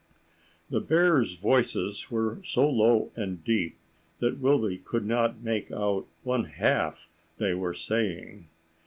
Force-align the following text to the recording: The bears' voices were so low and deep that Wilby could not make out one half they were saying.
The 0.71 0.81
bears' 0.81 1.35
voices 1.35 2.09
were 2.09 2.41
so 2.43 2.67
low 2.67 3.11
and 3.15 3.43
deep 3.43 3.77
that 4.17 4.39
Wilby 4.39 4.79
could 4.79 5.05
not 5.05 5.43
make 5.43 5.71
out 5.71 6.07
one 6.23 6.45
half 6.45 7.07
they 7.37 7.53
were 7.53 7.75
saying. 7.75 8.49